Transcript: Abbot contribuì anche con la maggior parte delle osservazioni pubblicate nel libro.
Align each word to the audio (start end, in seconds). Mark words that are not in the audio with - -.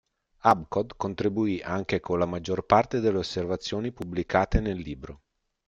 Abbot 0.47 0.95
contribuì 0.97 1.61
anche 1.61 1.99
con 1.99 2.17
la 2.17 2.25
maggior 2.25 2.65
parte 2.65 2.99
delle 3.01 3.19
osservazioni 3.19 3.91
pubblicate 3.91 4.59
nel 4.59 4.79
libro. 4.79 5.21